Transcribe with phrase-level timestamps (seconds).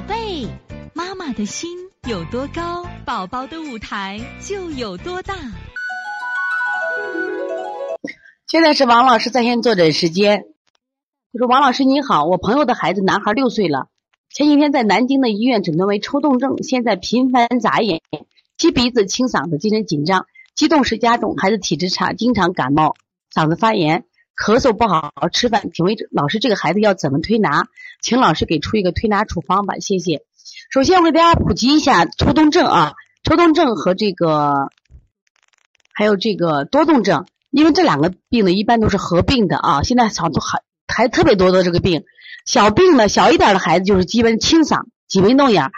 [0.00, 0.48] 宝贝，
[0.94, 1.76] 妈妈的心
[2.08, 5.34] 有多高，宝宝的舞台就有多大。
[8.46, 10.44] 现在是王老师在线坐诊时间。
[11.32, 13.88] 我说王老师你好，我朋友的孩子男孩六岁了，
[14.30, 18.00] 前几天在南京的医院诊断为抽动症，现在频繁眨眼、
[18.56, 20.24] 吸鼻子、清嗓子、精神紧张、
[20.54, 22.94] 激动时加重，孩子体质差，经常感冒、
[23.34, 24.06] 嗓子发炎。
[24.40, 27.66] 咳嗽不好好吃饭，请问老师这个孩子要怎么推拿？
[28.00, 30.22] 请老师给出一个推拿处方吧，谢谢。
[30.70, 34.70] 首先我给大家普及一下抽动症啊，抽动症和这个
[35.92, 39.82] 还有这个多动症，因为这两个病呢一般都是合并的啊。
[39.82, 42.04] 现在好多还还特别多的这个病，
[42.46, 45.70] 小病呢小一点的孩子就是基本清嗓、挤眉弄眼，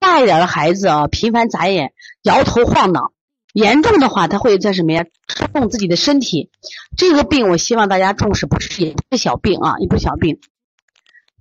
[0.00, 1.92] 大一点的孩子啊频繁眨眼、
[2.24, 3.12] 摇头晃脑。
[3.58, 5.04] 严重的话，他会在什么呀？
[5.26, 6.48] 抽动自己的身体。
[6.96, 10.38] 这个病我希望大家重视，不是也不是小病啊，也不是小病。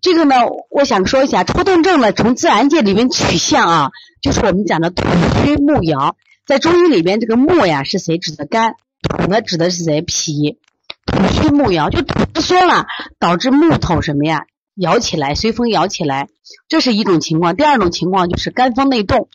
[0.02, 0.36] 这个呢，
[0.72, 5.04] 我想说一下，抽动症呢，从自然界里面取象啊，就是我们讲的土
[5.44, 6.16] 虚木摇。
[6.48, 8.74] 在中医里边，这个木呀是谁指的肝？
[9.08, 10.02] 土呢指的是谁？
[10.02, 10.58] 脾。
[11.06, 12.88] 土虚木摇，就土缩了，
[13.20, 16.30] 导致木头什么呀摇起来，随风摇起来，
[16.68, 17.56] 这是一种情况。
[17.56, 19.30] 第二种情况就是肝风内动，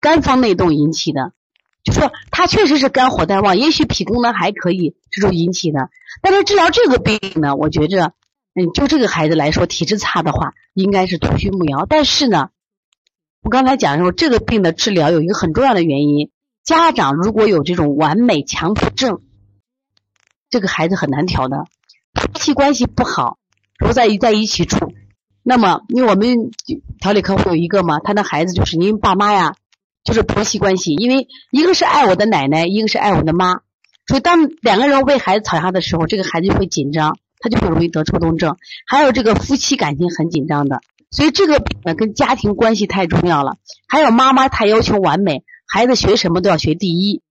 [0.00, 1.32] 肝风内动引起的。
[1.84, 5.90] 就说他确实是肝火太旺，也许脾功能还可以，这种引起的。
[6.22, 8.14] 但是治疗这个病呢，我觉着，
[8.54, 11.84] 嗯，就这个孩子来说，体质差的话，应该是土虚木摇。
[11.84, 12.48] 但是呢，
[13.42, 16.30] 我刚才讲说，这个病的治疗有一个很重要的原因，
[16.64, 19.20] 家长如果有这种完美强迫症，
[20.48, 21.66] 这个孩子很难调的，
[22.14, 23.36] 夫妻关系不好，
[23.78, 24.94] 不在在一起住，
[25.42, 26.50] 那么因为我们
[26.98, 29.54] 调理客户有一个嘛，他的孩子就是您爸妈呀。
[30.04, 33.62] 就是婆媳关系，因为一个是爱我的奶奶，一个是爱我的妈，
[34.06, 38.56] 所以当两个人为孩子吵架的时候，这个孩子就会紧张，他就会容易得抽动症。
[38.86, 40.80] 还有这个夫妻感情很紧张的，
[41.10, 43.56] 所以这个跟家庭关系太重要了。
[43.88, 47.22] 还有妈妈太要求完美，孩子学什么都要学第一，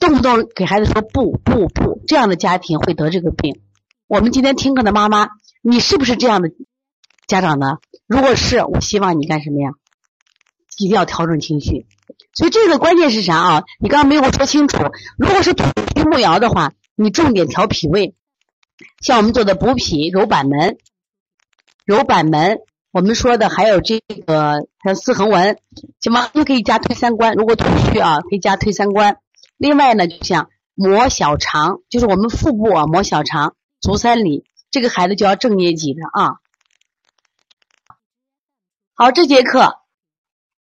[0.00, 3.60] 动不动给孩子说不不不，这样的家庭会得这个病。
[4.06, 5.28] 我们今天听课的妈妈，
[5.60, 6.48] 你是不是这样的
[7.26, 7.76] 家长呢？
[8.06, 9.72] 如果是，我希望你干什么呀？
[10.78, 11.86] 一定要调整情绪，
[12.32, 13.64] 所以这个关键是啥啊？
[13.80, 14.78] 你刚刚没有说清楚。
[15.18, 15.64] 如果是土
[15.96, 18.14] 虚木摇的话，你重点调脾胃，
[19.02, 20.78] 像我们做的补脾、揉板门、
[21.84, 22.60] 揉板门，
[22.92, 25.58] 我们说的还有这个像四横纹，
[26.00, 26.28] 行吗？
[26.32, 27.34] 就可以加推三关。
[27.34, 29.18] 如果土虚啊，可以加推三关。
[29.56, 36.36] 另外呢，就像摩小肠，就是我们腹部啊，摩小肠、足三里，这个孩子就要正捏脊的啊。
[38.94, 39.74] 好，这节课。